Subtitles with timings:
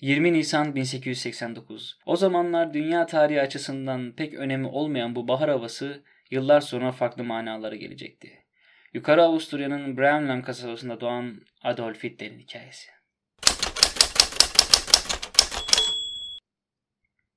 [0.00, 1.98] 20 Nisan 1889.
[2.06, 7.76] O zamanlar dünya tarihi açısından pek önemi olmayan bu bahar havası yıllar sonra farklı manalara
[7.76, 8.44] gelecekti.
[8.92, 12.90] Yukarı Avusturya'nın Bremenland kasabasında doğan Adolf Hitler'in hikayesi.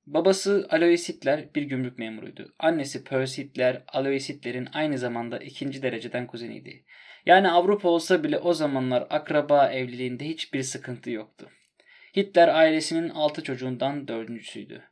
[0.06, 2.54] Babası Alois Hitler bir gümrük memuruydu.
[2.58, 6.84] Annesi Percy Hitler, Alois Hitler'in aynı zamanda ikinci dereceden kuzeniydi.
[7.26, 11.50] Yani Avrupa olsa bile o zamanlar akraba evliliğinde hiçbir sıkıntı yoktu.
[12.16, 14.82] Hitler ailesinin altı çocuğundan dördüncüsüydü.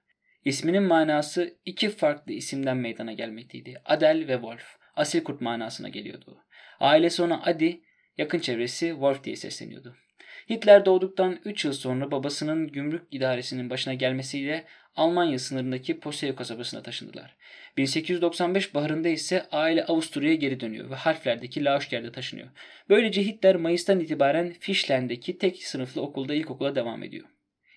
[0.44, 3.82] İsminin manası iki farklı isimden meydana gelmekteydi.
[3.84, 4.76] Adel ve Wolf.
[4.96, 6.38] Asil kurt manasına geliyordu.
[6.80, 7.80] Ailesi ona Adi,
[8.18, 9.96] yakın çevresi Wolf diye sesleniyordu.
[10.50, 14.64] Hitler doğduktan 3 yıl sonra babasının gümrük idaresinin başına gelmesiyle
[14.96, 17.36] Almanya sınırındaki Poseo kasabasına taşındılar.
[17.76, 22.48] 1895 baharında ise aile Avusturya'ya geri dönüyor ve harflerdeki Lauscher'de taşınıyor.
[22.88, 27.26] Böylece Hitler Mayıs'tan itibaren Fischland'deki tek sınıflı okulda ilkokula devam ediyor.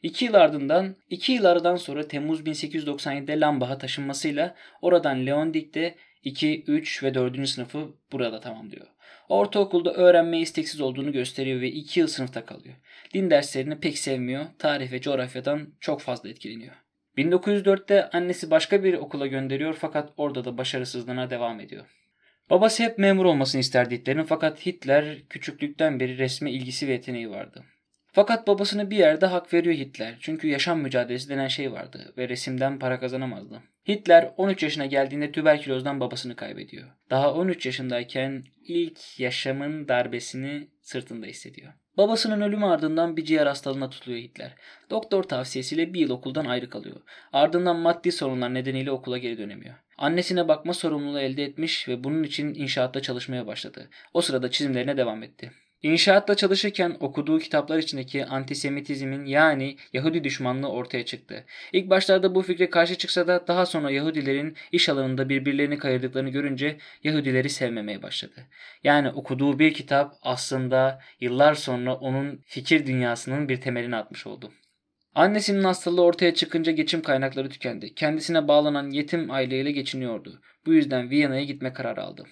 [0.04, 7.04] İki yıl ardından, iki yıl aradan sonra Temmuz 1897'de Lambach'a taşınmasıyla oradan Leondik'te 2, 3
[7.04, 7.50] ve 4.
[7.50, 8.88] sınıfı burada tamamlıyor.
[9.29, 12.76] Ortaokulda öğrenmeye isteksiz olduğunu gösteriyor ve 2 yıl sınıfta kalıyor.
[13.13, 16.85] Din derslerini pek sevmiyor, tarih ve coğrafyadan çok fazla etkileniyor.
[17.18, 21.85] 1904'te annesi başka bir okula gönderiyor fakat orada da başarısızlığına devam ediyor.
[22.49, 27.63] Babası hep memur olmasını isterdi Hitler'in fakat Hitler küçüklükten beri resme ilgisi ve yeteneği vardı.
[28.12, 30.18] Fakat babasına bir yerde hak veriyor Hitler.
[30.20, 33.62] Çünkü yaşam mücadelesi denen şey vardı ve resimden para kazanamazdı.
[33.88, 36.88] Hitler 13 yaşına geldiğinde tüberkülozdan babasını kaybediyor.
[37.10, 41.74] Daha 13 yaşındayken ilk yaşamın darbesini sırtında hissediyor.
[41.98, 44.55] Babasının ölümü ardından bir ciğer hastalığına tutuluyor Hitler.
[44.90, 47.01] Doktor tavsiyesiyle bir yıl okuldan ayrı kalıyor.
[47.34, 49.76] Ardından maddi sorunlar nedeniyle okula geri dönemiyor.
[49.98, 53.90] Annesine bakma sorumluluğu elde etmiş ve bunun için inşaatta çalışmaya başladı.
[54.13, 55.51] O sırada çizimlerine devam etti.
[55.86, 61.46] İnşaatta çalışırken okuduğu kitaplar içindeki antisemitizmin yani Yahudi düşmanlığı ortaya çıktı.
[61.74, 66.78] İlk başlarda bu fikre karşı çıksa da daha sonra Yahudilerin iş alanında birbirlerini kayırdıklarını görünce
[67.03, 68.47] Yahudileri sevmemeye başladı.
[68.84, 74.51] Yani okuduğu bir kitap aslında yıllar sonra onun fikir dünyasının bir temelini atmış oldu.
[75.16, 77.95] Annesinin hastalığı ortaya çıkınca geçim kaynakları tükendi.
[77.95, 80.41] Kendisine bağlanan yetim aileyle geçiniyordu.
[80.66, 82.25] Bu yüzden Viyana'ya gitme kararı aldı.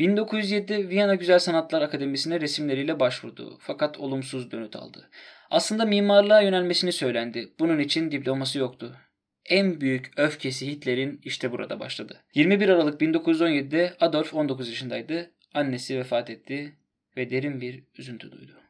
[0.00, 5.10] 1907'de Viyana Güzel Sanatlar Akademisi'ne resimleriyle başvurdu fakat olumsuz dönüt aldı.
[5.50, 7.52] Aslında mimarlığa yönelmesini söylendi.
[7.58, 8.96] Bunun için diploması yoktu.
[9.44, 12.24] En büyük öfkesi Hitler'in işte burada başladı.
[12.34, 15.30] 21 Aralık 1917'de Adolf 19 yaşındaydı.
[15.54, 16.76] Annesi vefat etti
[17.16, 18.63] ve derin bir üzüntü duydu.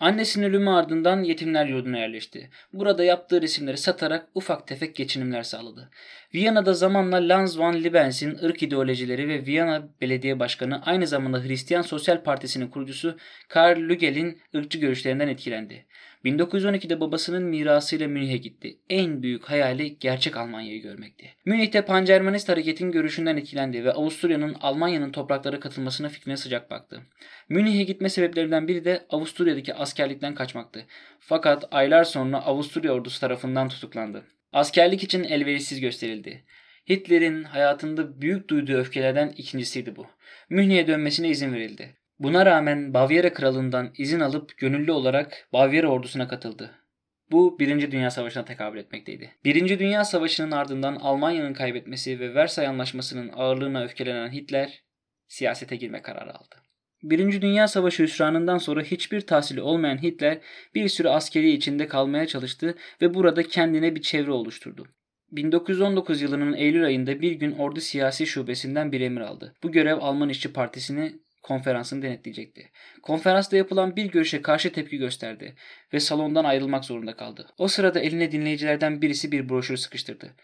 [0.00, 2.50] Annesinin ölümü ardından yetimler yurduna yerleşti.
[2.72, 5.90] Burada yaptığı resimleri satarak ufak tefek geçinimler sağladı.
[6.34, 12.22] Viyana'da zamanla Lanz van Liebens'in ırk ideolojileri ve Viyana Belediye Başkanı aynı zamanda Hristiyan Sosyal
[12.22, 13.16] Partisi'nin kurucusu
[13.48, 15.86] Karl Lügel'in ırkçı görüşlerinden etkilendi.
[16.24, 18.78] 1912'de babasının mirasıyla Münih'e gitti.
[18.90, 21.30] En büyük hayali gerçek Almanya'yı görmekti.
[21.44, 27.02] Münih'te Pangermanist hareketin görüşünden etkilendi ve Avusturya'nın Almanya'nın topraklara katılmasına fikrine sıcak baktı.
[27.48, 30.86] Münih'e gitme sebeplerinden biri de Avusturya'daki askerlikten kaçmaktı.
[31.20, 34.24] Fakat aylar sonra Avusturya ordusu tarafından tutuklandı.
[34.52, 36.44] Askerlik için elverişsiz gösterildi.
[36.88, 40.06] Hitler'in hayatında büyük duyduğu öfkelerden ikincisiydi bu.
[40.50, 41.97] Münih'e dönmesine izin verildi.
[42.18, 46.70] Buna rağmen Bavyera kralından izin alıp gönüllü olarak Bavyera ordusuna katıldı.
[47.30, 49.30] Bu Birinci Dünya Savaşı'na tekabül etmekteydi.
[49.44, 54.82] Birinci Dünya Savaşı'nın ardından Almanya'nın kaybetmesi ve Versay Anlaşması'nın ağırlığına öfkelenen Hitler
[55.28, 56.56] siyasete girme kararı aldı.
[57.02, 60.38] Birinci Dünya Savaşı hüsranından sonra hiçbir tahsili olmayan Hitler
[60.74, 64.86] bir süre askeri içinde kalmaya çalıştı ve burada kendine bir çevre oluşturdu.
[65.32, 69.54] 1919 yılının Eylül ayında bir gün ordu siyasi şubesinden bir emir aldı.
[69.62, 71.12] Bu görev Alman İşçi Partisi'ni
[71.42, 72.70] konferansını denetleyecekti.
[73.02, 75.54] Konferansta yapılan bir görüşe karşı tepki gösterdi
[75.92, 77.46] ve salondan ayrılmak zorunda kaldı.
[77.58, 80.34] O sırada eline dinleyicilerden birisi bir broşürü sıkıştırdı.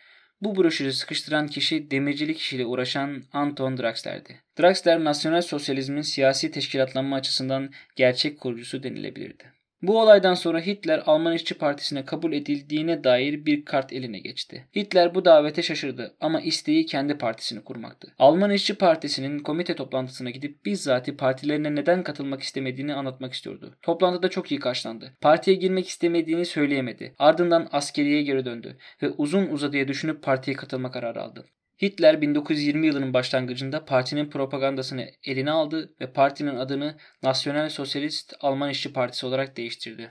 [0.40, 4.40] Bu broşürü sıkıştıran kişi demircilik işiyle uğraşan Anton Draxler'di.
[4.60, 9.53] Draxler, nasyonel sosyalizmin siyasi teşkilatlanma açısından gerçek kurucusu denilebilirdi.
[9.86, 14.68] Bu olaydan sonra Hitler Alman İşçi Partisi'ne kabul edildiğine dair bir kart eline geçti.
[14.76, 18.14] Hitler bu davete şaşırdı ama isteği kendi partisini kurmaktı.
[18.18, 23.76] Alman İşçi Partisi'nin komite toplantısına gidip bizzati partilerine neden katılmak istemediğini anlatmak istiyordu.
[23.82, 25.12] Toplantıda çok iyi karşılandı.
[25.20, 27.14] Partiye girmek istemediğini söyleyemedi.
[27.18, 31.44] Ardından askeriye geri döndü ve uzun uzadıya düşünüp partiye katılma kararı aldı.
[31.82, 38.92] Hitler 1920 yılının başlangıcında partinin propagandasını eline aldı ve partinin adını Nasyonel Sosyalist Alman İşçi
[38.92, 40.08] Partisi olarak değiştirdi.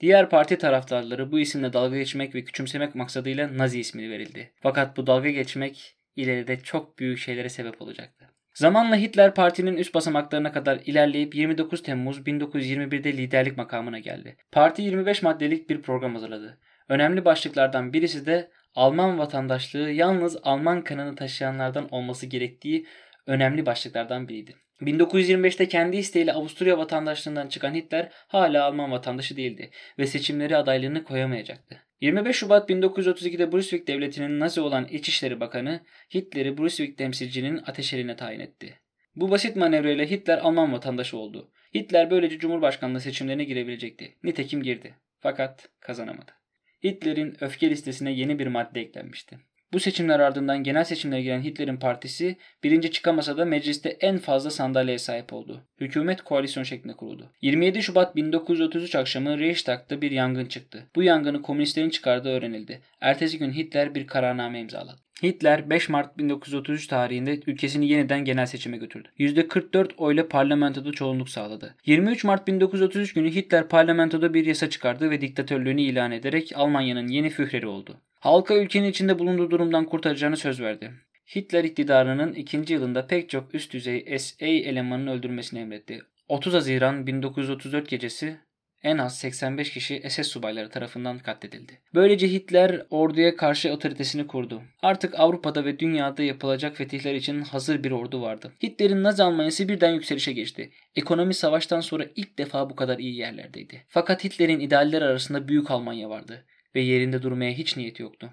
[0.00, 4.52] Diğer parti taraftarları bu isimle dalga geçmek ve küçümsemek maksadıyla Nazi ismini verildi.
[4.60, 8.30] Fakat bu dalga geçmek ileride çok büyük şeylere sebep olacaktı.
[8.54, 14.36] Zamanla Hitler partinin üst basamaklarına kadar ilerleyip 29 Temmuz 1921'de liderlik makamına geldi.
[14.52, 16.58] Parti 25 maddelik bir program hazırladı.
[16.90, 22.86] Önemli başlıklardan birisi de Alman vatandaşlığı yalnız Alman kanını taşıyanlardan olması gerektiği
[23.26, 24.56] önemli başlıklardan biriydi.
[24.80, 31.76] 1925'te kendi isteğiyle Avusturya vatandaşlığından çıkan Hitler hala Alman vatandaşı değildi ve seçimleri adaylığını koyamayacaktı.
[32.00, 35.80] 25 Şubat 1932'de Brunswick Devleti'nin Nazi olan İçişleri Bakanı
[36.14, 38.80] Hitler'i Brunswick temsilcinin ateşeline tayin etti.
[39.16, 41.50] Bu basit manevrayla Hitler Alman vatandaşı oldu.
[41.74, 44.16] Hitler böylece Cumhurbaşkanlığı seçimlerine girebilecekti.
[44.22, 44.94] Nitekim girdi.
[45.20, 46.39] Fakat kazanamadı.
[46.84, 49.38] Hitler'in öfke listesine yeni bir madde eklenmişti.
[49.72, 54.98] Bu seçimler ardından genel seçimlere giren Hitler'in partisi birinci çıkamasa da mecliste en fazla sandalyeye
[54.98, 55.64] sahip oldu.
[55.80, 57.32] Hükümet koalisyon şeklinde kuruldu.
[57.42, 60.86] 27 Şubat 1933 akşamı Reichstag'da bir yangın çıktı.
[60.96, 62.82] Bu yangını komünistlerin çıkardığı öğrenildi.
[63.00, 65.00] Ertesi gün Hitler bir kararname imzaladı.
[65.22, 69.08] Hitler 5 Mart 1933 tarihinde ülkesini yeniden genel seçime götürdü.
[69.18, 71.74] %44 oyla parlamentoda çoğunluk sağladı.
[71.86, 77.30] 23 Mart 1933 günü Hitler parlamentoda bir yasa çıkardı ve diktatörlüğünü ilan ederek Almanya'nın yeni
[77.30, 77.96] führeri oldu.
[78.20, 80.92] Halka ülkenin içinde bulunduğu durumdan kurtaracağını söz verdi.
[81.36, 86.00] Hitler iktidarının ikinci yılında pek çok üst düzey SA elemanının öldürmesini emretti.
[86.28, 88.36] 30 Haziran 1934 gecesi
[88.82, 91.78] en az 85 kişi SS subayları tarafından katledildi.
[91.94, 94.62] Böylece Hitler orduya karşı otoritesini kurdu.
[94.82, 98.52] Artık Avrupa'da ve dünyada yapılacak fetihler için hazır bir ordu vardı.
[98.62, 100.70] Hitler'in Nazi Almanyası birden yükselişe geçti.
[100.96, 103.84] Ekonomi savaştan sonra ilk defa bu kadar iyi yerlerdeydi.
[103.88, 108.30] Fakat Hitler'in idealleri arasında Büyük Almanya vardı ve yerinde durmaya hiç niyeti yoktu.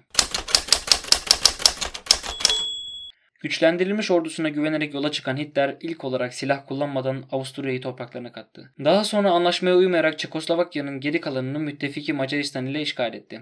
[3.40, 8.72] Güçlendirilmiş ordusuna güvenerek yola çıkan Hitler ilk olarak silah kullanmadan Avusturya'yı topraklarına kattı.
[8.84, 13.40] Daha sonra anlaşmaya uymayarak Çekoslovakya'nın geri kalanını müttefiki Macaristan ile işgal etti.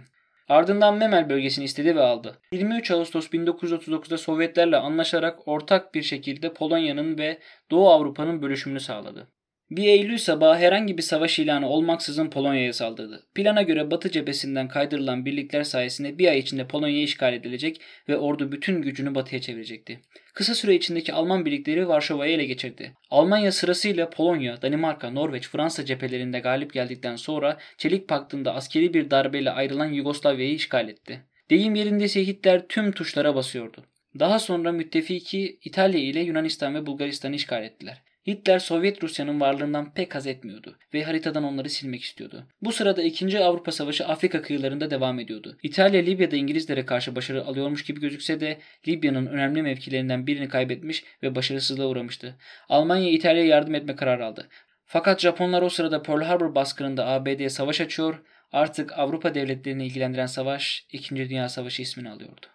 [0.48, 2.38] Ardından Memel bölgesini istedi ve aldı.
[2.52, 7.38] 23 Ağustos 1939'da Sovyetlerle anlaşarak ortak bir şekilde Polonya'nın ve
[7.70, 9.28] Doğu Avrupa'nın bölüşümünü sağladı.
[9.70, 13.26] Bir Eylül sabahı herhangi bir savaş ilanı olmaksızın Polonya'ya saldırdı.
[13.34, 18.52] Plana göre Batı cephesinden kaydırılan birlikler sayesinde bir ay içinde Polonya işgal edilecek ve ordu
[18.52, 20.00] bütün gücünü batıya çevirecekti.
[20.34, 22.92] Kısa süre içindeki Alman birlikleri Varşova'yı ele geçirdi.
[23.10, 29.50] Almanya sırasıyla Polonya, Danimarka, Norveç, Fransa cephelerinde galip geldikten sonra Çelik Paktı'nda askeri bir darbeyle
[29.50, 31.20] ayrılan Yugoslavya'yı işgal etti.
[31.50, 33.84] Deyim yerindeyse Hitler tüm tuşlara basıyordu.
[34.18, 38.02] Daha sonra müttefiki İtalya ile Yunanistan ve Bulgaristan'ı işgal ettiler.
[38.26, 42.46] Hitler Sovyet Rusya'nın varlığından pek haz etmiyordu ve haritadan onları silmek istiyordu.
[42.62, 43.38] Bu sırada 2.
[43.38, 45.58] Avrupa Savaşı Afrika kıyılarında devam ediyordu.
[45.62, 48.58] İtalya Libya'da İngilizlere karşı başarı alıyormuş gibi gözükse de
[48.88, 52.36] Libya'nın önemli mevkilerinden birini kaybetmiş ve başarısızlığa uğramıştı.
[52.68, 54.48] Almanya İtalya'ya yardım etme kararı aldı.
[54.84, 60.86] Fakat Japonlar o sırada Pearl Harbor baskınında ABD'ye savaş açıyor, artık Avrupa devletlerini ilgilendiren savaş
[60.92, 61.16] 2.
[61.16, 62.46] Dünya Savaşı ismini alıyordu.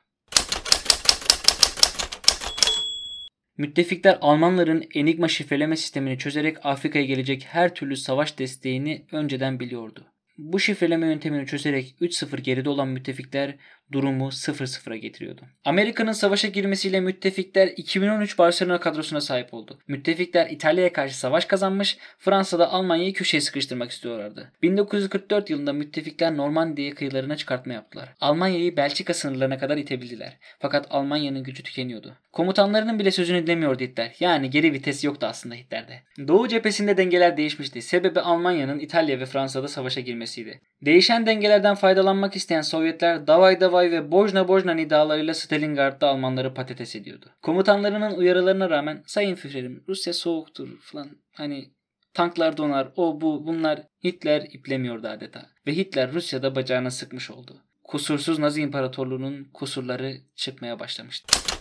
[3.62, 10.06] Müttefikler Almanların Enigma şifreleme sistemini çözerek Afrika'ya gelecek her türlü savaş desteğini önceden biliyordu.
[10.38, 13.56] Bu şifreleme yöntemini çözerek 3-0 geride olan müttefikler
[13.92, 15.42] durumu 0-0'a getiriyordu.
[15.66, 19.80] Amerika'nın savaşa girmesiyle müttefikler 2013 Barcelona kadrosuna sahip oldu.
[19.88, 24.52] Müttefikler İtalya'ya karşı savaş kazanmış, Fransa'da Almanya'yı köşeye sıkıştırmak istiyorlardı.
[24.62, 28.10] 1944 yılında müttefikler Normandiya kıyılarına çıkartma yaptılar.
[28.22, 30.38] Almanya'yı Belçika sınırlarına kadar itebildiler.
[30.60, 32.18] Fakat Almanya'nın gücü tükeniyordu.
[32.32, 34.16] Komutanlarının bile sözünü dinlemiyordu Hitler.
[34.20, 36.28] Yani geri vites yoktu aslında Hitler'de.
[36.28, 37.82] Doğu cephesinde dengeler değişmişti.
[37.82, 40.62] Sebebi Almanya'nın İtalya ve Fransa'da savaşa girmesiydi.
[40.82, 46.96] Değişen dengelerden faydalanmak isteyen Sovyetler davay davay Tuvay ve Bojna Bojna nidalarıyla Stalingrad'da Almanları patates
[46.96, 47.26] ediyordu.
[47.42, 51.72] Komutanlarının uyarılarına rağmen Sayın Führerim Rusya soğuktur falan hani
[52.14, 55.50] tanklar donar o bu bunlar Hitler iplemiyordu adeta.
[55.68, 57.62] Ve Hitler Rusya'da bacağına sıkmış oldu.
[57.84, 61.61] Kusursuz Nazi İmparatorluğu'nun kusurları çıkmaya başlamıştı.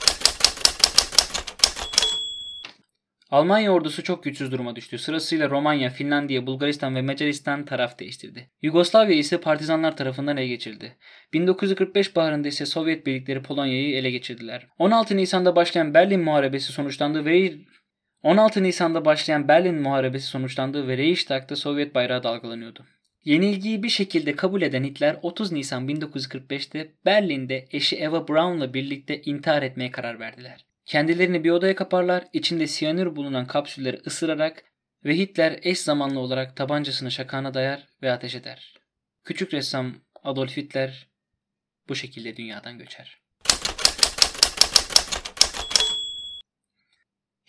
[3.30, 4.98] Almanya ordusu çok güçsüz duruma düştü.
[4.98, 8.50] Sırasıyla Romanya, Finlandiya, Bulgaristan ve Macaristan taraf değiştirdi.
[8.62, 10.96] Yugoslavya ise partizanlar tarafından ele geçirildi.
[11.32, 14.66] 1945 baharında ise Sovyet birlikleri Polonya'yı ele geçirdiler.
[14.78, 17.54] 16 Nisan'da başlayan Berlin Muharebesi sonuçlandı ve
[18.22, 22.86] 16 Nisan'da başlayan Berlin Muharebesi sonuçlandı ve Reichstag'da Sovyet bayrağı dalgalanıyordu.
[23.24, 29.62] Yenilgiyi bir şekilde kabul eden Hitler 30 Nisan 1945'te Berlin'de eşi Eva Braun'la birlikte intihar
[29.62, 30.69] etmeye karar verdiler.
[30.90, 34.64] Kendilerini bir odaya kaparlar, içinde siyanür bulunan kapsülleri ısırarak
[35.04, 38.74] ve Hitler eş zamanlı olarak tabancasını şakağına dayar ve ateş eder.
[39.24, 41.08] Küçük ressam Adolf Hitler
[41.88, 43.20] bu şekilde dünyadan göçer.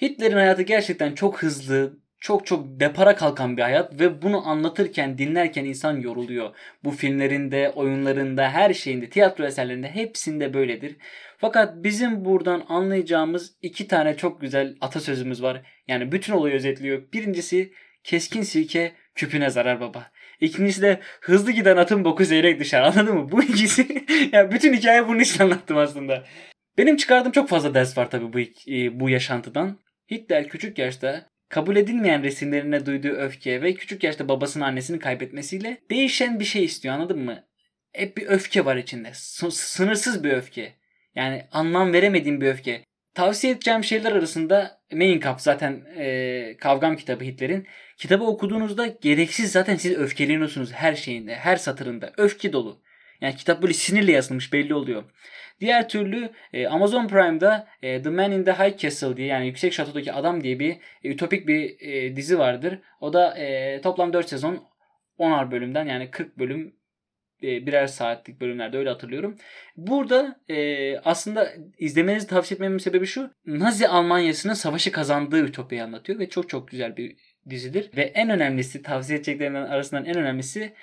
[0.01, 5.65] Hitler'in hayatı gerçekten çok hızlı, çok çok depara kalkan bir hayat ve bunu anlatırken dinlerken
[5.65, 6.55] insan yoruluyor.
[6.83, 10.95] Bu filmlerinde, oyunlarında, her şeyinde, tiyatro eserlerinde hepsinde böyledir.
[11.37, 15.61] Fakat bizim buradan anlayacağımız iki tane çok güzel atasözümüz var.
[15.87, 17.03] Yani bütün olayı özetliyor.
[17.13, 17.73] Birincisi
[18.03, 20.11] keskin sirke küpüne zarar baba.
[20.41, 23.31] İkincisi de hızlı giden atın boku zeyrek dışarı anladın mı?
[23.31, 26.23] Bu ikisi yani bütün hikaye bunun için anlattım aslında.
[26.77, 28.39] Benim çıkardığım çok fazla ders var tabii bu,
[28.71, 29.79] e, bu yaşantıdan.
[30.11, 36.39] Hitler küçük yaşta kabul edilmeyen resimlerine duyduğu öfke ve küçük yaşta babasını annesini kaybetmesiyle değişen
[36.39, 37.43] bir şey istiyor anladın mı?
[37.93, 39.09] Hep bir öfke var içinde.
[39.13, 40.73] S- sınırsız bir öfke.
[41.15, 42.83] Yani anlam veremediğim bir öfke.
[43.13, 47.67] Tavsiye edeceğim şeyler arasında Mein Kampf zaten e, kavgam kitabı Hitler'in.
[47.97, 52.13] Kitabı okuduğunuzda gereksiz zaten siz öfkeleniyorsunuz her şeyinde, her satırında.
[52.17, 52.81] Öfke dolu.
[53.21, 55.03] Yani kitap böyle sinirle yazılmış belli oluyor.
[55.61, 59.73] Diğer türlü e, Amazon Prime'da e, The Man in the High Castle diye yani Yüksek
[59.73, 60.71] Şato'daki Adam diye bir
[61.03, 62.79] e, ütopik bir e, dizi vardır.
[63.01, 63.37] O da
[63.83, 64.63] toplam 4 sezon
[65.19, 66.75] 10'ar bölümden yani 40 bölüm
[67.41, 69.37] birer saatlik bölümlerde öyle hatırlıyorum.
[69.77, 70.39] Burada
[71.05, 73.31] aslında izlemenizi tavsiye etmemin sebebi şu.
[73.45, 77.15] Nazi Almanyası'nın savaşı kazandığı Ütopya'yı anlatıyor ve çok çok güzel bir
[77.49, 77.89] dizidir.
[77.97, 80.73] Ve en önemlisi tavsiye edeceklerimden arasından en önemlisi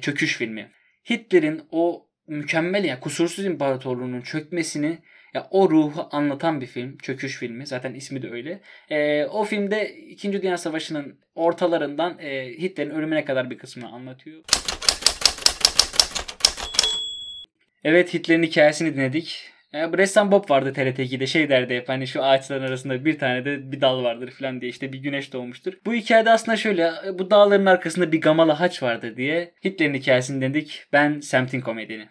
[0.00, 0.70] Çöküş filmi.
[1.10, 4.98] Hitler'in o mükemmel ya yani kusursuz imparatorluğunun çökmesini
[5.34, 6.98] ya o ruhu anlatan bir film.
[6.98, 7.66] Çöküş filmi.
[7.66, 8.60] Zaten ismi de öyle.
[8.90, 10.42] E, o filmde 2.
[10.42, 14.42] Dünya Savaşı'nın ortalarından e, Hitler'in ölümüne kadar bir kısmını anlatıyor.
[17.84, 19.52] Evet Hitler'in hikayesini dinledik.
[19.72, 23.44] Ya, bu ressam Bob vardı TRT2'de şey derdi hep hani şu ağaçların arasında bir tane
[23.44, 25.72] de bir dal vardır falan diye işte bir güneş doğmuştur.
[25.86, 30.84] Bu hikayede aslında şöyle bu dağların arkasında bir gamalı haç vardır diye Hitler'in hikayesini dedik.
[30.92, 32.08] Ben semtin komedyeni.